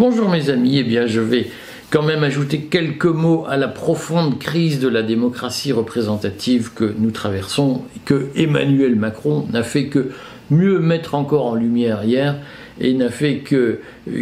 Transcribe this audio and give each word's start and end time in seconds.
Bonjour 0.00 0.30
mes 0.30 0.48
amis, 0.48 0.78
eh 0.78 0.82
bien 0.82 1.06
je 1.06 1.20
vais 1.20 1.48
quand 1.90 2.02
même 2.02 2.24
ajouter 2.24 2.60
quelques 2.60 3.04
mots 3.04 3.44
à 3.46 3.58
la 3.58 3.68
profonde 3.68 4.38
crise 4.38 4.80
de 4.80 4.88
la 4.88 5.02
démocratie 5.02 5.72
représentative 5.72 6.70
que 6.74 6.94
nous 6.98 7.10
traversons, 7.10 7.82
que 8.06 8.28
Emmanuel 8.34 8.96
Macron 8.96 9.46
n'a 9.52 9.62
fait 9.62 9.88
que 9.88 10.10
mieux 10.48 10.78
mettre 10.78 11.14
encore 11.14 11.44
en 11.44 11.54
lumière 11.54 12.02
hier 12.02 12.36
et 12.80 12.94
n'a 12.94 13.10
fait 13.10 13.40
que 13.40 13.80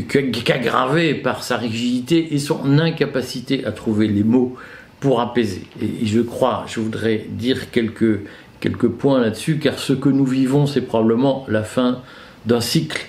qu'aggraver 0.09 1.15
par 1.15 1.45
sa 1.45 1.57
rigidité 1.57 2.35
et 2.35 2.41
son 2.41 2.81
incapacité 2.81 3.65
à 3.65 3.71
trouver 3.71 4.09
les 4.09 4.25
mots 4.25 4.57
pour 4.99 5.21
apaiser. 5.21 5.63
Et 5.81 6.07
je 6.07 6.23
crois, 6.23 6.65
je 6.67 6.81
voudrais 6.81 7.25
dire 7.31 7.71
quelques, 7.71 8.23
quelques 8.59 8.89
points 8.89 9.21
là-dessus, 9.21 9.59
car 9.59 9.79
ce 9.79 9.93
que 9.93 10.09
nous 10.09 10.27
vivons, 10.27 10.67
c'est 10.67 10.81
probablement 10.81 11.47
la 11.47 11.63
fin 11.63 12.01
d'un 12.47 12.61
cycle 12.61 13.07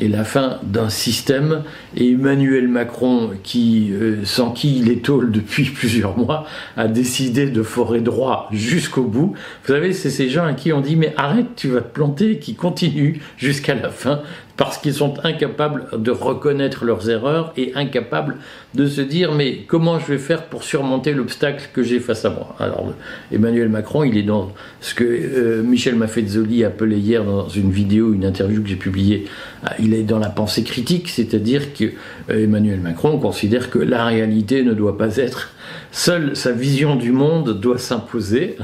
et 0.00 0.08
la 0.08 0.24
fin 0.24 0.58
d'un 0.62 0.88
système. 0.88 1.62
Et 1.96 2.12
Emmanuel 2.12 2.68
Macron, 2.68 3.30
qui, 3.42 3.90
euh, 3.92 4.24
sans 4.24 4.50
qui 4.50 4.78
il 4.78 5.00
depuis 5.30 5.64
plusieurs 5.74 6.16
mois, 6.16 6.46
a 6.76 6.88
décidé 6.88 7.46
de 7.46 7.62
forer 7.62 8.00
droit 8.00 8.48
jusqu'au 8.52 9.04
bout. 9.04 9.34
Vous 9.64 9.72
savez, 9.72 9.92
c'est 9.92 10.10
ces 10.10 10.28
gens 10.28 10.44
à 10.44 10.52
qui 10.52 10.72
on 10.72 10.80
dit 10.80 10.96
mais 10.96 11.14
arrête, 11.16 11.56
tu 11.56 11.68
vas 11.68 11.80
te 11.80 11.92
planter, 11.92 12.38
qui 12.38 12.54
continuent 12.54 13.18
jusqu'à 13.36 13.74
la 13.74 13.90
fin 13.90 14.20
parce 14.60 14.76
qu'ils 14.76 14.92
sont 14.92 15.14
incapables 15.24 15.86
de 15.96 16.10
reconnaître 16.10 16.84
leurs 16.84 17.08
erreurs 17.08 17.54
et 17.56 17.72
incapables 17.76 18.36
de 18.74 18.86
se 18.86 19.00
dire 19.00 19.32
mais 19.32 19.60
comment 19.66 19.98
je 19.98 20.04
vais 20.12 20.18
faire 20.18 20.44
pour 20.44 20.64
surmonter 20.64 21.14
l'obstacle 21.14 21.70
que 21.72 21.82
j'ai 21.82 21.98
face 21.98 22.26
à 22.26 22.28
moi? 22.30 22.54
Alors 22.58 22.92
Emmanuel 23.32 23.70
Macron, 23.70 24.04
il 24.04 24.18
est 24.18 24.22
dans 24.22 24.52
ce 24.82 24.92
que 24.92 25.02
euh, 25.02 25.62
Michel 25.62 25.94
Maffezoli 25.94 26.62
appelait 26.62 26.98
hier 26.98 27.24
dans 27.24 27.48
une 27.48 27.70
vidéo, 27.70 28.12
une 28.12 28.26
interview 28.26 28.62
que 28.62 28.68
j'ai 28.68 28.76
publiée, 28.76 29.28
ah, 29.64 29.72
il 29.78 29.94
est 29.94 30.02
dans 30.02 30.18
la 30.18 30.28
pensée 30.28 30.62
critique, 30.62 31.08
c'est-à-dire 31.08 31.72
que 31.72 31.86
euh, 32.28 32.44
Emmanuel 32.44 32.80
Macron 32.80 33.18
considère 33.18 33.70
que 33.70 33.78
la 33.78 34.04
réalité 34.04 34.62
ne 34.62 34.74
doit 34.74 34.98
pas 34.98 35.16
être 35.16 35.54
seule 35.90 36.36
sa 36.36 36.52
vision 36.52 36.96
du 36.96 37.12
monde 37.12 37.58
doit 37.58 37.78
s'imposer 37.78 38.56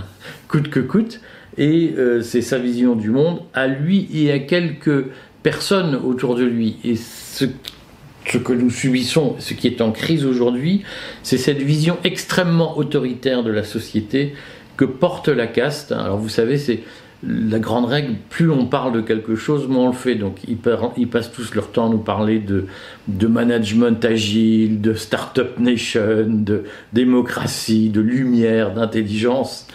coûte 0.47 0.69
que 0.69 0.81
coûte 0.81 1.21
et 1.59 1.95
euh, 1.97 2.21
c'est 2.23 2.43
sa 2.43 2.59
vision 2.59 2.95
du 2.95 3.11
monde 3.11 3.41
à 3.55 3.67
lui 3.67 4.09
et 4.13 4.31
à 4.31 4.39
quelques 4.39 5.07
personne 5.47 5.95
autour 5.95 6.35
de 6.35 6.43
lui. 6.43 6.75
Et 6.83 6.97
ce, 6.97 7.45
ce 8.27 8.37
que 8.37 8.53
nous 8.53 8.69
subissons, 8.69 9.37
ce 9.39 9.55
qui 9.55 9.69
est 9.69 9.81
en 9.81 9.93
crise 9.93 10.27
aujourd'hui, 10.27 10.83
c'est 11.23 11.39
cette 11.39 11.63
vision 11.63 11.99
extrêmement 12.03 12.77
autoritaire 12.77 13.45
de 13.45 13.53
la 13.53 13.63
société 13.63 14.35
que 14.77 14.85
porte 14.85 15.29
la 15.29 15.47
caste. 15.47 15.93
Alors 15.93 16.19
vous 16.19 16.29
savez, 16.29 16.59
c'est 16.59 16.81
la 17.23 17.59
grande 17.59 17.87
règle, 17.87 18.15
plus 18.29 18.51
on 18.51 18.67
parle 18.67 18.93
de 18.93 19.01
quelque 19.01 19.37
chose, 19.37 19.67
moins 19.69 19.85
on 19.85 19.89
le 19.89 19.95
fait. 19.95 20.15
Donc 20.17 20.39
ils, 20.47 20.57
passent 20.57 21.33
tous 21.33 21.55
leur 21.55 21.71
temps 21.71 21.87
à 21.87 21.89
nous 21.89 21.99
parler 21.99 22.39
de, 22.39 23.27
management 23.27 24.05
agile, 24.05 24.81
de 24.81 24.95
start-up 24.95 25.59
nation, 25.59 26.27
de 26.29 26.65
démocratie, 26.93 27.89
de 27.89 28.01
lumière, 28.01 28.75
d'intelligence 28.75 29.67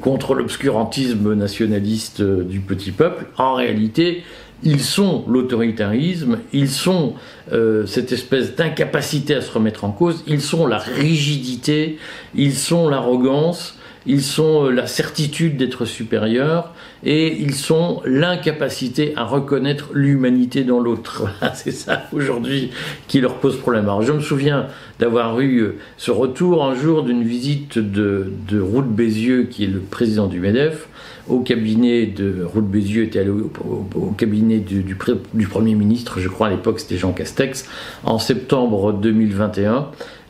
contre 0.00 0.34
l'obscurantisme 0.34 1.34
nationaliste 1.34 2.22
du 2.22 2.60
petit 2.60 2.90
peuple. 2.90 3.26
En 3.36 3.54
réalité, 3.54 4.24
ils 4.62 4.80
sont 4.80 5.24
l'autoritarisme, 5.28 6.38
ils 6.52 6.68
sont 6.68 7.14
euh, 7.52 7.86
cette 7.86 8.12
espèce 8.12 8.56
d'incapacité 8.56 9.36
à 9.36 9.40
se 9.40 9.52
remettre 9.52 9.84
en 9.84 9.92
cause, 9.92 10.24
ils 10.26 10.40
sont 10.40 10.66
la 10.66 10.78
rigidité, 10.78 11.98
ils 12.34 12.54
sont 12.54 12.88
l'arrogance, 12.88 13.77
ils 14.06 14.22
sont 14.22 14.66
euh, 14.66 14.70
la 14.70 14.86
certitude 14.86 15.56
d'être 15.56 15.84
supérieurs 15.84 16.72
et 17.04 17.36
ils 17.40 17.54
sont 17.54 18.02
l'incapacité 18.04 19.12
à 19.16 19.24
reconnaître 19.24 19.90
l'humanité 19.92 20.64
dans 20.64 20.80
l'autre. 20.80 21.28
C'est 21.54 21.72
ça 21.72 22.04
aujourd'hui 22.12 22.70
qui 23.06 23.20
leur 23.20 23.34
pose 23.34 23.58
problème. 23.58 23.84
Alors 23.84 24.02
je 24.02 24.12
me 24.12 24.20
souviens 24.20 24.66
d'avoir 24.98 25.40
eu 25.40 25.58
euh, 25.58 25.78
ce 25.96 26.10
retour 26.10 26.64
un 26.64 26.74
jour 26.74 27.02
d'une 27.02 27.22
visite 27.22 27.78
de, 27.78 28.32
de 28.48 28.60
Roux 28.60 28.82
Bézieux, 28.82 29.44
qui 29.50 29.64
est 29.64 29.68
le 29.68 29.80
président 29.80 30.26
du 30.26 30.40
MEDEF, 30.40 30.88
au 31.28 31.40
cabinet 31.40 32.06
de 32.06 32.42
Roux 32.42 32.62
Bézieux, 32.62 33.04
était 33.04 33.18
allé 33.18 33.30
au, 33.30 34.14
cabinet 34.16 34.58
du, 34.58 34.82
du, 34.82 34.96
du, 35.34 35.46
Premier 35.46 35.74
ministre, 35.74 36.20
je 36.20 36.28
crois 36.28 36.46
à 36.46 36.50
l'époque 36.50 36.80
c'était 36.80 36.96
Jean 36.96 37.12
Castex, 37.12 37.68
en 38.04 38.18
septembre 38.18 38.92
2021 38.94 39.88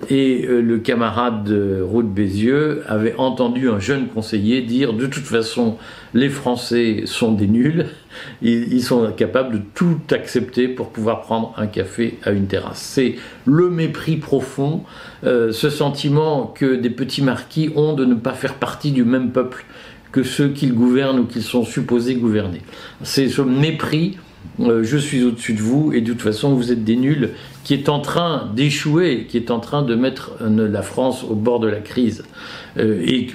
et 0.09 0.47
euh, 0.47 0.61
le 0.61 0.79
camarade 0.79 1.45
de 1.45 1.83
Roux 1.83 2.03
Bézieux 2.03 2.83
avait 2.87 3.15
entendu 3.17 3.69
un 3.69 3.81
jeune 3.81 4.07
conseiller 4.07 4.63
dire 4.63 4.93
de 4.93 5.07
toute 5.07 5.25
façon 5.25 5.77
les 6.15 6.29
Français 6.29 7.03
sont 7.05 7.33
des 7.33 7.49
nuls, 7.49 7.87
ils, 8.41 8.83
sont 8.83 9.11
capables 9.13 9.59
de 9.59 9.63
tout 9.75 10.01
accepter 10.11 10.69
pour 10.69 10.91
pouvoir 10.91 11.23
prendre 11.23 11.53
un 11.57 11.67
café 11.67 12.19
à 12.25 12.31
une 12.31 12.47
terrasse. 12.47 12.79
C'est 12.81 13.17
le 13.45 13.69
mépris 13.69 14.17
profond, 14.17 14.85
euh, 15.25 15.53
ce 15.53 15.69
sentiment 15.69 16.47
que 16.47 16.77
des 16.77 16.91
petits 16.91 17.23
marquis 17.23 17.71
ont 17.77 17.93
de 17.95 18.05
ne 18.05 18.15
pas 18.15 18.33
faire 18.33 18.55
partie 18.55 18.93
du 18.93 19.05
même 19.05 19.33
peuple 19.33 19.65
que 20.13 20.23
ceux 20.23 20.49
qu'ils 20.49 20.75
gouvernent 20.75 21.21
ou 21.21 21.25
qu'ils 21.25 21.43
sont 21.43 21.65
supposés 21.65 22.15
gouverner. 22.15 22.63
C'est 23.03 23.29
ce 23.29 23.43
mépris 23.43 24.17
euh, 24.61 24.83
je 24.83 24.97
suis 24.97 25.23
au-dessus 25.23 25.55
de 25.55 25.63
vous 25.63 25.93
et 25.93 26.01
de 26.01 26.13
toute 26.13 26.23
façon 26.23 26.55
vous 26.55 26.73
êtes 26.73 26.85
des 26.85 26.97
nuls, 26.97 27.31
qui 27.65 27.75
est 27.75 27.89
en 27.89 28.01
train 28.01 28.51
d'échouer, 28.55 29.27
qui 29.29 29.37
est 29.37 29.51
en 29.51 29.61
train 29.61 29.83
de 29.83 29.95
mettre 29.95 30.33
euh, 30.41 30.69
la 30.69 30.83
France 30.83 31.25
au 31.25 31.35
bord 31.35 31.61
de 31.61 31.69
la 31.69 31.81
crise. 31.81 32.25
Euh, 32.77 33.27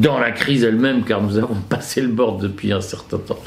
dans 0.00 0.18
la 0.18 0.30
crise 0.30 0.64
elle-même, 0.64 1.04
car 1.04 1.22
nous 1.22 1.38
avons 1.38 1.54
passé 1.68 2.00
le 2.00 2.08
bord 2.08 2.38
depuis 2.38 2.72
un 2.72 2.80
certain 2.80 3.18
temps. 3.18 3.38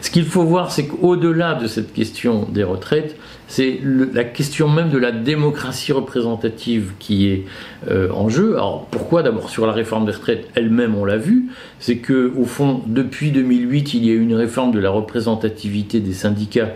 Ce 0.00 0.10
qu'il 0.10 0.24
faut 0.24 0.44
voir, 0.44 0.72
c'est 0.72 0.86
qu'au-delà 0.86 1.54
de 1.54 1.66
cette 1.66 1.92
question 1.92 2.46
des 2.50 2.64
retraites, 2.64 3.16
c'est 3.46 3.80
la 4.12 4.24
question 4.24 4.68
même 4.68 4.90
de 4.90 4.98
la 4.98 5.10
démocratie 5.10 5.92
représentative 5.92 6.92
qui 6.98 7.28
est 7.28 7.44
euh, 7.90 8.10
en 8.12 8.28
jeu. 8.28 8.54
Alors 8.54 8.86
pourquoi 8.90 9.22
D'abord 9.22 9.48
sur 9.48 9.66
la 9.66 9.72
réforme 9.72 10.04
des 10.04 10.12
retraites 10.12 10.48
elle-même, 10.54 10.94
on 10.94 11.06
l'a 11.06 11.16
vu, 11.16 11.46
c'est 11.78 11.96
que 11.96 12.32
au 12.36 12.44
fond, 12.44 12.82
depuis 12.86 13.30
2008, 13.30 13.94
il 13.94 14.04
y 14.04 14.10
a 14.10 14.12
eu 14.12 14.20
une 14.20 14.34
réforme 14.34 14.72
de 14.72 14.78
la 14.78 14.90
représentativité 14.90 16.00
des 16.00 16.12
syndicats. 16.12 16.74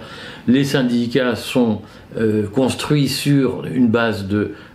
Les 0.48 0.64
syndicats 0.64 1.36
sont 1.36 1.82
euh, 2.16 2.46
construits 2.46 3.08
sur 3.08 3.64
une 3.64 3.88
base 3.88 4.26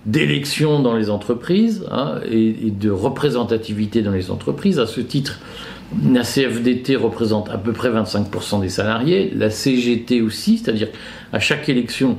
d'élection 0.05 0.81
dans 0.81 0.95
les 0.95 1.09
entreprises 1.09 1.85
hein, 1.91 2.15
et, 2.29 2.67
et 2.67 2.71
de 2.71 2.89
représentativité 2.89 4.01
dans 4.01 4.11
les 4.11 4.31
entreprises. 4.31 4.79
À 4.79 4.87
ce 4.87 5.01
titre, 5.01 5.39
la 6.11 6.23
CFDT 6.23 6.95
représente 6.95 7.49
à 7.49 7.57
peu 7.57 7.73
près 7.73 7.89
25% 7.89 8.61
des 8.61 8.69
salariés, 8.69 9.31
la 9.35 9.49
CGT 9.49 10.21
aussi, 10.21 10.57
c'est-à-dire 10.57 10.89
à 11.31 11.39
chaque 11.39 11.69
élection, 11.69 12.17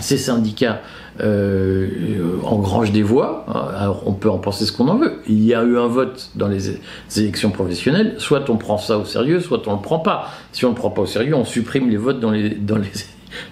ces 0.00 0.18
syndicats 0.18 0.80
euh, 1.20 1.88
engrangent 2.42 2.92
des 2.92 3.02
voix. 3.02 3.46
Alors 3.76 4.02
on 4.06 4.12
peut 4.12 4.30
en 4.30 4.38
penser 4.38 4.66
ce 4.66 4.72
qu'on 4.72 4.88
en 4.88 4.96
veut. 4.96 5.20
Il 5.28 5.44
y 5.44 5.54
a 5.54 5.62
eu 5.62 5.78
un 5.78 5.86
vote 5.86 6.30
dans 6.34 6.48
les, 6.48 6.80
élections 7.16 7.50
professionnelles. 7.50 8.14
Soit 8.18 8.50
on 8.50 8.56
prend 8.56 8.78
ça 8.78 8.98
au 8.98 9.04
sérieux, 9.04 9.40
soit 9.40 9.66
on 9.68 9.72
ne 9.72 9.76
le 9.76 9.82
prend 9.82 10.00
pas. 10.00 10.30
Si 10.52 10.64
on 10.64 10.70
ne 10.70 10.74
le 10.74 10.78
prend 10.78 10.90
pas 10.90 11.02
au 11.02 11.06
sérieux, 11.06 11.34
on 11.34 11.44
supprime 11.44 11.88
les 11.88 11.96
votes 11.96 12.18
dans 12.18 12.30
les, 12.30 12.50
dans 12.50 12.78
les, 12.78 12.90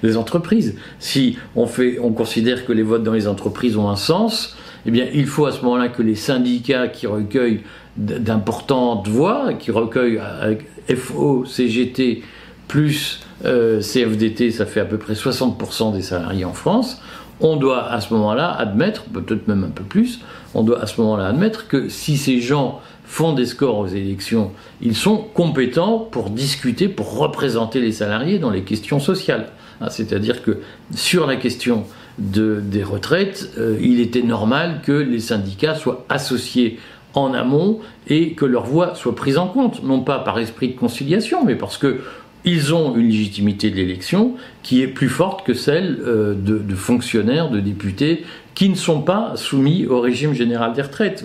les 0.03 0.17
entreprises. 0.17 0.77
Si 0.99 1.37
on, 1.57 1.67
fait, 1.67 1.99
on 1.99 2.13
considère 2.13 2.65
que 2.65 2.73
les 2.73 2.83
votes 2.83 3.03
dans 3.03 3.13
les 3.13 3.29
entreprises 3.29 3.77
ont 3.77 3.89
un 3.89 3.97
sens, 3.97 4.57
eh 4.87 4.91
bien, 4.91 5.07
il 5.13 5.27
faut 5.27 5.47
à 5.47 5.53
ce 5.53 5.63
moment-là 5.63 5.89
que 5.89 6.03
les 6.03 6.15
syndicats 6.15 6.89
qui 6.89 7.07
recueillent 7.07 7.61
d'importantes 7.97 9.07
voix, 9.09 9.53
qui 9.55 9.71
recueillent 9.71 10.19
avec 10.19 10.67
FO, 10.97 11.45
CGT, 11.45 12.23
plus 12.69 13.21
euh, 13.45 13.81
CFDT, 13.81 14.51
ça 14.51 14.67
fait 14.67 14.81
à 14.81 14.85
peu 14.85 14.99
près 14.99 15.13
60% 15.13 15.93
des 15.93 16.03
salariés 16.03 16.45
en 16.45 16.55
France, 16.55 17.01
on 17.41 17.57
doit 17.57 17.91
à 17.91 18.01
ce 18.01 18.15
moment-là 18.15 18.51
admettre, 18.51 19.05
peut-être 19.05 19.49
même 19.49 19.65
un 19.65 19.71
peu 19.71 19.85
plus, 19.85 20.21
on 20.55 20.63
doit 20.63 20.81
à 20.81 20.87
ce 20.87 21.01
moment-là 21.01 21.27
admettre 21.27 21.69
que 21.69 21.89
si 21.89 22.17
ces 22.17 22.41
gens 22.41 22.81
font 23.05 23.33
des 23.33 23.47
scores 23.47 23.79
aux 23.79 23.87
élections, 23.87 24.53
ils 24.81 24.97
sont 24.97 25.19
compétents 25.19 25.99
pour 25.99 26.31
discuter, 26.31 26.89
pour 26.89 27.19
représenter 27.19 27.81
les 27.81 27.93
salariés 27.93 28.39
dans 28.39 28.51
les 28.51 28.63
questions 28.63 29.01
sociales. 29.01 29.49
Ah, 29.81 29.91
c'est-à-dire 29.91 30.43
que 30.43 30.59
sur 30.95 31.27
la 31.27 31.37
question 31.37 31.85
des 32.19 32.83
retraites, 32.83 33.51
euh, 33.59 33.77
il 33.81 34.01
était 34.01 34.23
normal 34.23 34.81
que 34.85 34.93
les 34.93 35.19
syndicats 35.19 35.75
soient 35.75 36.05
associés 36.09 36.79
en 37.15 37.35
amont 37.35 37.81
et 38.07 38.33
que 38.33 38.45
leur 38.45 38.65
voix 38.65 38.95
soit 38.95 39.15
prise 39.15 39.39
en 39.39 39.49
compte, 39.49 39.83
non 39.83 40.01
pas 40.01 40.19
par 40.19 40.39
esprit 40.39 40.69
de 40.69 40.79
conciliation, 40.79 41.45
mais 41.45 41.55
parce 41.55 41.79
que 41.79 42.01
ils 42.45 42.75
ont 42.75 42.97
une 42.97 43.09
légitimité 43.09 43.71
de 43.71 43.77
l'élection 43.77 44.35
qui 44.63 44.83
est 44.83 44.89
plus 44.89 45.09
forte 45.09 45.47
que 45.47 45.55
celle 45.55 46.01
euh, 46.05 46.35
de, 46.35 46.75
fonctionnaires, 46.75 47.51
de 47.51 47.61
députés 47.61 48.25
qui 48.55 48.69
ne 48.69 48.75
sont 48.75 49.01
pas 49.01 49.33
soumis 49.37 49.87
au 49.87 50.01
régime 50.01 50.35
général 50.35 50.75
des 50.75 50.83
retraites. 50.83 51.25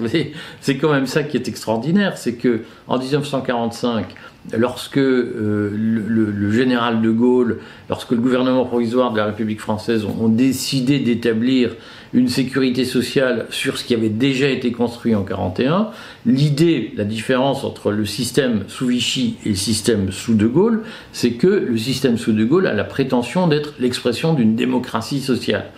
C'est 0.61 0.77
quand 0.77 0.91
même 0.91 1.07
ça 1.07 1.23
qui 1.23 1.35
est 1.35 1.47
extraordinaire, 1.47 2.17
c'est 2.17 2.35
que 2.35 2.61
en 2.87 2.97
1945, 2.97 4.05
lorsque 4.53 4.97
euh, 4.97 5.71
le, 5.75 6.51
général 6.51 7.01
de 7.01 7.11
Gaulle, 7.11 7.59
lorsque 7.89 8.11
le 8.11 8.17
gouvernement 8.17 8.65
provisoire 8.65 9.11
de 9.11 9.17
la 9.17 9.25
République 9.25 9.59
française 9.59 10.05
ont, 10.05 10.29
décidé 10.29 10.99
d'établir 10.99 11.75
une 12.13 12.27
sécurité 12.27 12.85
sociale 12.85 13.47
sur 13.49 13.77
ce 13.77 13.83
qui 13.83 13.93
avait 13.93 14.09
déjà 14.09 14.49
été 14.49 14.71
construit 14.71 15.15
en 15.15 15.21
1941, 15.21 15.89
l'idée, 16.25 16.93
la 16.95 17.03
différence 17.03 17.63
entre 17.63 17.91
le 17.91 18.05
système 18.05 18.63
sous 18.67 18.87
Vichy 18.87 19.35
et 19.45 19.49
le 19.49 19.55
système 19.55 20.11
sous 20.11 20.35
de 20.35 20.47
Gaulle, 20.47 20.83
c'est 21.11 21.31
que 21.31 21.47
le 21.47 21.77
système 21.77 22.17
sous 22.17 22.33
de 22.33 22.43
Gaulle 22.45 22.67
a 22.67 22.73
la 22.73 22.83
prétention 22.83 23.47
d'être 23.47 23.73
l'expression 23.79 24.33
d'une 24.33 24.55
démocratie 24.55 25.21
sociale, 25.21 25.71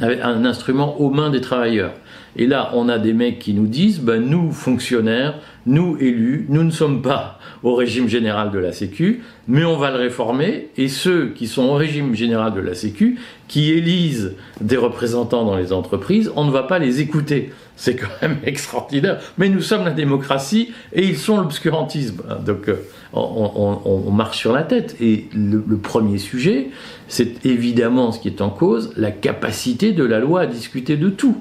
un 0.00 0.44
instrument 0.44 1.00
aux 1.00 1.10
mains 1.10 1.30
des 1.30 1.40
travailleurs. 1.40 1.92
Et 2.36 2.46
là, 2.46 2.70
on 2.74 2.88
a 2.88 2.98
des 2.98 3.12
mecs 3.12 3.38
qui 3.38 3.54
nous 3.54 3.66
disent, 3.66 4.00
ben, 4.00 4.20
nous, 4.20 4.50
fonctionnaires, 4.50 5.38
nous, 5.66 5.96
élus, 5.98 6.46
nous 6.48 6.64
ne 6.64 6.70
sommes 6.70 7.00
pas 7.00 7.38
au 7.62 7.74
régime 7.74 8.08
général 8.08 8.50
de 8.50 8.58
la 8.58 8.72
Sécu, 8.72 9.22
mais 9.48 9.64
on 9.64 9.76
va 9.76 9.90
le 9.90 9.96
réformer, 9.96 10.68
et 10.76 10.88
ceux 10.88 11.28
qui 11.28 11.46
sont 11.46 11.62
au 11.64 11.74
régime 11.74 12.14
général 12.14 12.52
de 12.52 12.60
la 12.60 12.74
Sécu, 12.74 13.18
qui 13.48 13.70
élisent 13.70 14.34
des 14.60 14.76
représentants 14.76 15.44
dans 15.44 15.56
les 15.56 15.72
entreprises, 15.72 16.30
on 16.36 16.44
ne 16.44 16.50
va 16.50 16.64
pas 16.64 16.78
les 16.78 17.00
écouter. 17.00 17.52
C'est 17.76 17.96
quand 17.96 18.10
même 18.20 18.38
extraordinaire. 18.44 19.20
Mais 19.38 19.48
nous 19.48 19.62
sommes 19.62 19.84
la 19.84 19.92
démocratie, 19.92 20.72
et 20.92 21.06
ils 21.06 21.16
sont 21.16 21.38
l'obscurantisme. 21.38 22.22
Donc, 22.44 22.68
euh, 22.68 22.74
on, 23.14 24.10
marche 24.10 24.38
sur 24.38 24.52
la 24.52 24.62
tête. 24.62 24.96
Et 25.00 25.28
le 25.34 25.76
premier 25.76 26.18
sujet, 26.18 26.68
c'est 27.08 27.46
évidemment 27.46 28.12
ce 28.12 28.20
qui 28.20 28.28
est 28.28 28.42
en 28.42 28.50
cause, 28.50 28.92
la 28.96 29.10
capacité 29.10 29.92
de 29.92 30.04
la 30.04 30.18
loi 30.18 30.42
à 30.42 30.46
discuter 30.46 30.96
de 30.96 31.08
tout. 31.08 31.36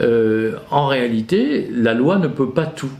Euh, 0.00 0.56
en 0.70 0.86
réalité, 0.86 1.68
la 1.72 1.94
loi 1.94 2.18
ne 2.18 2.28
peut 2.28 2.50
pas 2.50 2.66
tout. 2.66 2.90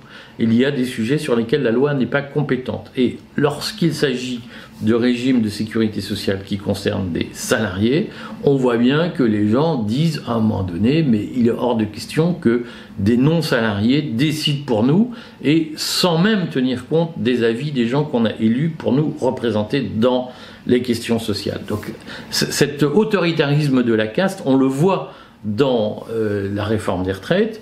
Il 0.40 0.54
y 0.54 0.64
a 0.64 0.70
des 0.70 0.84
sujets 0.84 1.18
sur 1.18 1.34
lesquels 1.34 1.62
la 1.62 1.72
loi 1.72 1.94
n'est 1.94 2.06
pas 2.06 2.22
compétente. 2.22 2.90
Et 2.96 3.18
lorsqu'il 3.36 3.92
s'agit 3.92 4.40
de 4.82 4.94
régimes 4.94 5.42
de 5.42 5.48
sécurité 5.48 6.00
sociale 6.00 6.42
qui 6.46 6.58
concernent 6.58 7.10
des 7.10 7.28
salariés, 7.32 8.10
on 8.44 8.54
voit 8.54 8.76
bien 8.76 9.08
que 9.08 9.24
les 9.24 9.48
gens 9.48 9.82
disent 9.82 10.22
à 10.28 10.34
un 10.34 10.40
moment 10.40 10.62
donné, 10.62 11.02
mais 11.02 11.28
il 11.34 11.48
est 11.48 11.50
hors 11.50 11.76
de 11.76 11.84
question 11.84 12.34
que 12.34 12.62
des 12.98 13.16
non-salariés 13.16 14.02
décident 14.02 14.64
pour 14.64 14.84
nous 14.84 15.10
et 15.42 15.72
sans 15.74 16.18
même 16.18 16.48
tenir 16.48 16.86
compte 16.86 17.10
des 17.16 17.42
avis 17.42 17.72
des 17.72 17.88
gens 17.88 18.04
qu'on 18.04 18.24
a 18.24 18.32
élus 18.38 18.70
pour 18.70 18.92
nous 18.92 19.12
représenter 19.20 19.80
dans 19.80 20.30
les 20.68 20.82
questions 20.82 21.18
sociales. 21.18 21.62
Donc 21.66 21.92
cet 22.30 22.84
autoritarisme 22.84 23.82
de 23.82 23.94
la 23.94 24.06
caste, 24.06 24.42
on 24.44 24.56
le 24.56 24.66
voit 24.66 25.12
dans 25.44 26.04
euh, 26.10 26.52
la 26.52 26.64
réforme 26.64 27.04
des 27.04 27.12
retraites, 27.12 27.60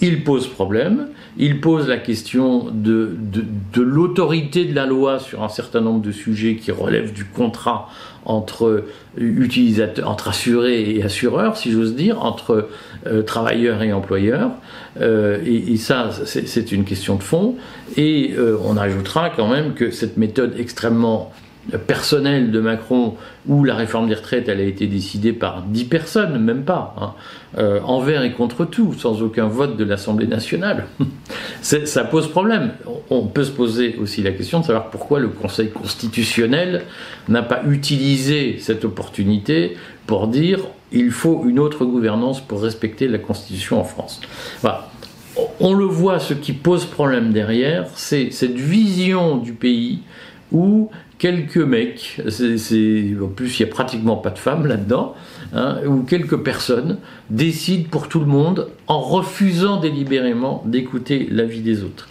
il 0.00 0.24
pose 0.24 0.48
problème, 0.48 1.08
il 1.36 1.60
pose 1.60 1.86
la 1.86 1.98
question 1.98 2.66
de, 2.72 3.14
de, 3.72 3.82
l'autorité 3.82 4.64
de 4.64 4.74
la 4.74 4.86
loi 4.86 5.18
sur 5.18 5.42
un 5.42 5.48
certain 5.48 5.80
nombre 5.80 6.00
de 6.00 6.12
sujets 6.12 6.56
qui 6.56 6.72
relèvent 6.72 7.12
du 7.12 7.24
contrat 7.24 7.88
entre 8.24 8.84
utilisateurs, 9.16 10.08
entre 10.08 10.28
assurés 10.28 10.96
et 10.96 11.02
assureurs, 11.02 11.56
si 11.56 11.72
j'ose 11.72 11.94
dire, 11.94 12.24
entre 12.24 12.68
euh, 13.06 13.22
travailleurs 13.22 13.82
et 13.82 13.92
employeurs. 13.92 14.50
Euh, 15.00 15.38
et, 15.44 15.76
ça, 15.76 16.10
c'est 16.24 16.72
une 16.72 16.84
question 16.84 17.16
de 17.16 17.22
fond. 17.22 17.56
Et 17.96 18.34
on 18.64 18.76
ajoutera 18.76 19.30
quand 19.30 19.48
même 19.48 19.74
que 19.74 19.90
cette 19.90 20.16
méthode 20.16 20.54
extrêmement 20.58 21.32
personnel 21.86 22.50
de 22.50 22.60
Macron 22.60 23.14
où 23.46 23.64
la 23.64 23.74
réforme 23.74 24.08
des 24.08 24.14
retraites 24.14 24.48
elle 24.48 24.60
a 24.60 24.64
été 24.64 24.86
décidée 24.86 25.32
par 25.32 25.62
dix 25.62 25.84
personnes, 25.84 26.38
même 26.42 26.64
pas, 26.64 26.94
hein, 26.98 27.12
euh, 27.58 27.80
envers 27.84 28.22
et 28.22 28.32
contre 28.32 28.64
tout, 28.64 28.94
sans 28.94 29.22
aucun 29.22 29.46
vote 29.46 29.76
de 29.76 29.84
l'Assemblée 29.84 30.26
nationale. 30.26 30.86
ça 31.62 32.04
pose 32.04 32.28
problème. 32.28 32.72
On 33.10 33.26
peut 33.26 33.44
se 33.44 33.50
poser 33.50 33.96
aussi 34.00 34.22
la 34.22 34.32
question 34.32 34.60
de 34.60 34.64
savoir 34.64 34.90
pourquoi 34.90 35.20
le 35.20 35.28
Conseil 35.28 35.70
constitutionnel 35.70 36.82
n'a 37.28 37.42
pas 37.42 37.62
utilisé 37.68 38.56
cette 38.58 38.84
opportunité 38.84 39.76
pour 40.06 40.28
dire 40.28 40.60
il 40.92 41.10
faut 41.10 41.44
une 41.46 41.58
autre 41.58 41.84
gouvernance 41.84 42.40
pour 42.40 42.62
respecter 42.62 43.06
la 43.06 43.18
Constitution 43.18 43.80
en 43.80 43.84
France. 43.84 44.20
On 45.60 45.74
le 45.74 45.84
voit, 45.84 46.18
ce 46.18 46.34
qui 46.34 46.52
pose 46.52 46.84
problème 46.84 47.32
derrière, 47.32 47.86
c'est 47.94 48.30
cette 48.30 48.56
vision 48.56 49.36
du 49.36 49.52
pays 49.52 50.00
où 50.52 50.90
quelques 51.18 51.56
mecs, 51.58 52.20
en 52.20 53.28
plus 53.28 53.58
il 53.58 53.64
n'y 53.64 53.70
a 53.70 53.72
pratiquement 53.72 54.16
pas 54.16 54.30
de 54.30 54.38
femmes 54.38 54.66
là-dedans, 54.66 55.14
hein, 55.52 55.78
ou 55.86 56.02
quelques 56.02 56.38
personnes 56.38 56.98
décident 57.28 57.88
pour 57.90 58.08
tout 58.08 58.20
le 58.20 58.26
monde 58.26 58.68
en 58.86 59.00
refusant 59.00 59.78
délibérément 59.78 60.62
d'écouter 60.66 61.28
l'avis 61.30 61.60
des 61.60 61.82
autres. 61.82 62.08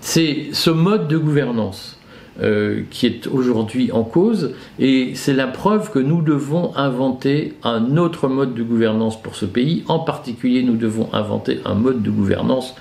C'est 0.00 0.48
ce 0.52 0.70
mode 0.70 1.08
de 1.08 1.18
gouvernance 1.18 1.99
euh, 2.42 2.82
qui 2.90 3.06
est 3.06 3.26
aujourd'hui 3.26 3.92
en 3.92 4.02
cause 4.02 4.54
et 4.78 5.12
c'est 5.14 5.34
la 5.34 5.46
preuve 5.46 5.90
que 5.90 5.98
nous 5.98 6.22
devons 6.22 6.74
inventer 6.76 7.54
un 7.62 7.96
autre 7.96 8.28
mode 8.28 8.54
de 8.54 8.62
gouvernance 8.62 9.20
pour 9.20 9.34
ce 9.34 9.44
pays. 9.44 9.84
En 9.88 9.98
particulier, 9.98 10.62
nous 10.62 10.76
devons 10.76 11.08
inventer 11.12 11.60
un 11.64 11.74
mode 11.74 12.02
de 12.02 12.10
gouvernance 12.10 12.74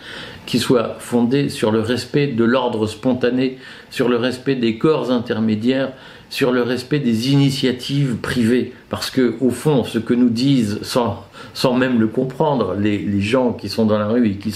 qui 0.46 0.60
soit 0.60 0.96
fondé 1.00 1.50
sur 1.50 1.72
le 1.72 1.80
respect 1.80 2.28
de 2.28 2.44
l'ordre 2.44 2.88
spontané, 2.88 3.58
sur 3.90 4.10
le 4.10 4.16
respect 4.16 4.56
des 4.56 4.78
corps 4.78 5.12
intermédiaires, 5.12 5.92
sur 6.30 6.52
le 6.52 6.62
respect 6.62 7.00
des 7.00 7.32
initiatives 7.32 8.18
privées. 8.18 8.74
Parce 8.90 9.10
que, 9.10 9.36
au 9.40 9.50
fond, 9.50 9.84
ce 9.84 10.00
que 10.00 10.14
nous 10.14 10.30
disent, 10.30 10.80
sans, 10.84 11.26
sans 11.54 11.74
même 11.74 12.00
le 12.00 12.08
comprendre, 12.08 12.76
les, 12.76 13.00
les, 13.00 13.22
gens 13.22 13.54
qui 13.54 13.70
sont 13.70 13.86
dans 13.86 13.98
la 13.98 14.08
rue 14.08 14.28
et 14.28 14.36
qui, 14.36 14.54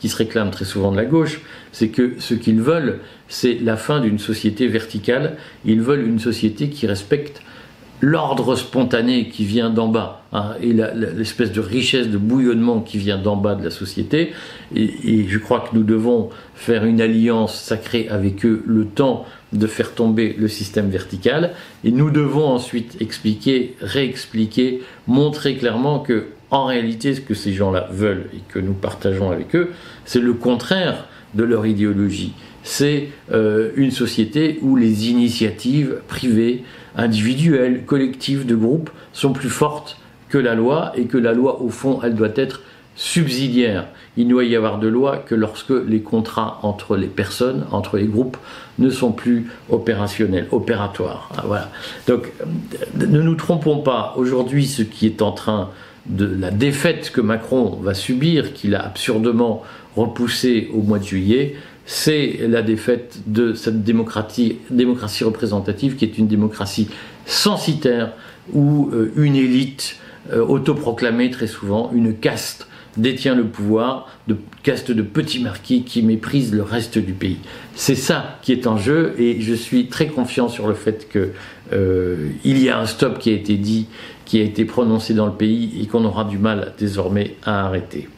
qui 0.00 0.08
se 0.08 0.16
réclament 0.16 0.50
très 0.50 0.64
souvent 0.64 0.92
de 0.92 0.96
la 0.96 1.04
gauche, 1.04 1.40
c'est 1.72 1.88
que 1.88 2.14
ce 2.18 2.34
qu'ils 2.34 2.60
veulent, 2.60 3.00
c'est 3.28 3.58
la 3.60 3.76
fin 3.76 4.00
d'une 4.00 4.18
société 4.18 4.66
verticale. 4.68 5.36
Ils 5.64 5.80
veulent 5.80 6.06
une 6.06 6.18
société 6.18 6.70
qui 6.70 6.86
respecte 6.86 7.42
l'ordre 8.00 8.54
spontané 8.56 9.28
qui 9.28 9.44
vient 9.44 9.70
d'en 9.70 9.88
bas 9.88 10.22
hein, 10.32 10.52
et 10.62 10.72
l'espèce 10.72 11.52
de 11.52 11.60
richesse 11.60 12.08
de 12.08 12.18
bouillonnement 12.18 12.80
qui 12.80 12.98
vient 12.98 13.18
d'en 13.18 13.36
bas 13.36 13.54
de 13.54 13.64
la 13.64 13.70
société. 13.70 14.32
Et, 14.74 15.26
je 15.28 15.38
crois 15.38 15.60
que 15.60 15.76
nous 15.76 15.82
devons 15.82 16.30
faire 16.54 16.84
une 16.84 17.00
alliance 17.00 17.58
sacrée 17.60 18.08
avec 18.08 18.44
eux 18.44 18.62
le 18.66 18.84
temps 18.84 19.26
de 19.52 19.66
faire 19.66 19.94
tomber 19.94 20.36
le 20.38 20.48
système 20.48 20.90
vertical. 20.90 21.52
Et 21.84 21.90
nous 21.90 22.10
devons 22.10 22.46
ensuite 22.46 23.00
expliquer, 23.00 23.76
réexpliquer, 23.80 24.82
montrer 25.06 25.56
clairement 25.56 25.98
que 25.98 26.26
en 26.50 26.64
réalité 26.64 27.14
ce 27.14 27.20
que 27.20 27.34
ces 27.34 27.52
gens-là 27.52 27.88
veulent 27.90 28.30
et 28.34 28.40
que 28.48 28.58
nous 28.58 28.72
partageons 28.72 29.30
avec 29.30 29.54
eux, 29.54 29.70
c'est 30.04 30.20
le 30.20 30.32
contraire 30.32 31.06
de 31.34 31.44
leur 31.44 31.66
idéologie. 31.66 32.34
C'est 32.62 33.08
euh, 33.32 33.70
une 33.76 33.90
société 33.90 34.58
où 34.62 34.76
les 34.76 35.10
initiatives 35.10 35.96
privées 36.08 36.64
individuelles, 36.96 37.84
collectives, 37.86 38.46
de 38.46 38.56
groupes 38.56 38.90
sont 39.12 39.32
plus 39.32 39.50
fortes 39.50 39.98
que 40.28 40.38
la 40.38 40.54
loi 40.54 40.92
et 40.96 41.04
que 41.04 41.18
la 41.18 41.32
loi, 41.32 41.62
au 41.62 41.70
fond, 41.70 42.00
elle 42.02 42.14
doit 42.14 42.28
être 42.34 42.62
subsidiaire. 42.94 43.86
Il 44.16 44.26
ne 44.26 44.32
doit 44.32 44.44
y 44.44 44.56
avoir 44.56 44.80
de 44.80 44.88
loi 44.88 45.18
que 45.18 45.36
lorsque 45.36 45.70
les 45.70 46.00
contrats 46.00 46.58
entre 46.62 46.96
les 46.96 47.06
personnes, 47.06 47.64
entre 47.70 47.96
les 47.96 48.06
groupes, 48.06 48.36
ne 48.78 48.90
sont 48.90 49.12
plus 49.12 49.46
opérationnels, 49.70 50.48
opératoires. 50.50 51.30
Ah, 51.36 51.44
voilà. 51.46 51.70
Donc, 52.08 52.32
ne 52.96 53.22
nous 53.22 53.36
trompons 53.36 53.78
pas. 53.78 54.14
Aujourd'hui, 54.16 54.66
ce 54.66 54.82
qui 54.82 55.06
est 55.06 55.22
en 55.22 55.30
train 55.30 55.70
de 56.08 56.26
la 56.26 56.50
défaite 56.50 57.10
que 57.10 57.20
Macron 57.20 57.78
va 57.82 57.94
subir, 57.94 58.52
qu'il 58.54 58.74
a 58.74 58.84
absurdement 58.84 59.62
repoussé 59.96 60.68
au 60.72 60.82
mois 60.82 60.98
de 60.98 61.04
juillet, 61.04 61.56
c'est 61.86 62.40
la 62.46 62.62
défaite 62.62 63.20
de 63.26 63.54
cette 63.54 63.82
démocratie, 63.82 64.58
démocratie 64.70 65.24
représentative 65.24 65.96
qui 65.96 66.04
est 66.04 66.18
une 66.18 66.28
démocratie 66.28 66.88
censitaire 67.24 68.12
où 68.52 68.90
euh, 68.92 69.12
une 69.16 69.36
élite 69.36 69.96
euh, 70.32 70.44
autoproclamée 70.44 71.30
très 71.30 71.46
souvent, 71.46 71.90
une 71.94 72.14
caste 72.14 72.68
détient 72.98 73.34
le 73.34 73.44
pouvoir, 73.44 74.08
de 74.26 74.36
caste 74.62 74.90
de 74.90 75.02
petits 75.02 75.42
marquis 75.42 75.84
qui 75.84 76.02
méprisent 76.02 76.52
le 76.52 76.62
reste 76.62 76.98
du 76.98 77.12
pays. 77.12 77.38
C'est 77.74 77.94
ça 77.94 78.38
qui 78.42 78.52
est 78.52 78.66
en 78.66 78.76
jeu 78.76 79.14
et 79.18 79.40
je 79.40 79.54
suis 79.54 79.86
très 79.86 80.08
confiant 80.08 80.48
sur 80.48 80.68
le 80.68 80.74
fait 80.74 81.08
qu'il 81.10 81.30
euh, 81.72 82.28
y 82.44 82.68
a 82.68 82.78
un 82.78 82.86
stop 82.86 83.18
qui 83.18 83.30
a 83.30 83.34
été 83.34 83.56
dit, 83.56 83.86
qui 84.28 84.38
a 84.40 84.44
été 84.44 84.66
prononcé 84.66 85.14
dans 85.14 85.24
le 85.24 85.32
pays 85.32 85.80
et 85.80 85.86
qu'on 85.86 86.04
aura 86.04 86.24
du 86.24 86.36
mal 86.36 86.74
désormais 86.78 87.36
à 87.44 87.64
arrêter. 87.64 88.08